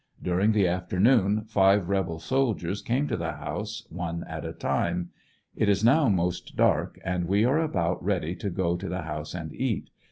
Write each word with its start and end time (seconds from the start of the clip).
During 0.19 0.51
the 0.53 0.67
afternoon 0.67 1.43
five 1.45 1.87
rebel 1.87 2.17
soldiers 2.17 2.81
came 2.81 3.07
to 3.07 3.15
the 3.15 3.33
house, 3.33 3.85
one 3.91 4.23
at 4.23 4.43
a 4.45 4.51
time. 4.51 5.11
It 5.55 5.69
is 5.69 5.83
now 5.83 6.09
most 6.09 6.55
dark 6.55 6.99
and 7.05 7.25
we 7.27 7.45
are 7.45 7.59
about 7.59 8.03
ready 8.03 8.33
to 8.37 8.49
go 8.49 8.75
to 8.77 8.89
the 8.89 9.03
house 9.03 9.35
and 9.35 9.53
eat. 9.53 9.91